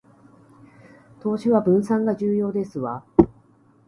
[1.19, 3.05] 投資は分散が重要ですわ